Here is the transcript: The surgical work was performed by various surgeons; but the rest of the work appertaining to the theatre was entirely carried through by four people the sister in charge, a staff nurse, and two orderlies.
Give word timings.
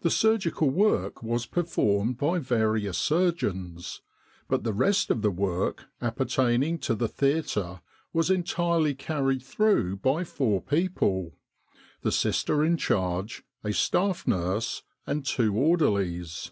The 0.00 0.10
surgical 0.10 0.68
work 0.68 1.22
was 1.22 1.46
performed 1.46 2.18
by 2.18 2.40
various 2.40 2.98
surgeons; 2.98 4.00
but 4.48 4.64
the 4.64 4.72
rest 4.72 5.12
of 5.12 5.22
the 5.22 5.30
work 5.30 5.84
appertaining 6.00 6.78
to 6.78 6.96
the 6.96 7.06
theatre 7.06 7.80
was 8.12 8.30
entirely 8.32 8.96
carried 8.96 9.44
through 9.44 9.98
by 9.98 10.24
four 10.24 10.60
people 10.60 11.36
the 12.02 12.10
sister 12.10 12.64
in 12.64 12.76
charge, 12.78 13.44
a 13.62 13.72
staff 13.72 14.26
nurse, 14.26 14.82
and 15.06 15.24
two 15.24 15.56
orderlies. 15.56 16.50